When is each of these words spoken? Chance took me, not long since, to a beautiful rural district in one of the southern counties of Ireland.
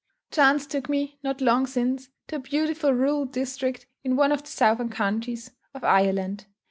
Chance 0.31 0.65
took 0.65 0.89
me, 0.89 1.19
not 1.21 1.41
long 1.41 1.67
since, 1.67 2.09
to 2.25 2.37
a 2.37 2.39
beautiful 2.39 2.91
rural 2.91 3.25
district 3.25 3.85
in 4.03 4.15
one 4.15 4.31
of 4.31 4.41
the 4.41 4.47
southern 4.49 4.89
counties 4.89 5.51
of 5.75 5.83
Ireland. 5.83 6.47